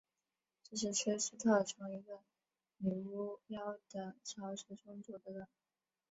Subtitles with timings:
[0.63, 2.21] 这是崔斯特从一个
[2.77, 5.47] 女巫妖的巢穴中夺得的。